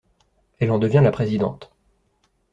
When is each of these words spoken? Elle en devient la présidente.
Elle 0.57 0.71
en 0.71 0.79
devient 0.79 1.01
la 1.03 1.11
présidente. 1.11 1.71